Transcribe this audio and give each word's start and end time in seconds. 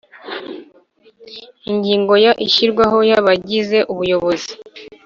Ingingo 1.71 2.13
ya 2.25 2.31
ishyirwaho 2.45 2.97
ry 3.07 3.13
abagize 3.19 3.77
ubuyobozi 3.91 4.53